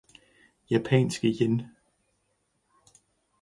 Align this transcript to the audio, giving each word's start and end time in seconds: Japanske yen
Japanske 0.71 1.27
yen 1.29 1.55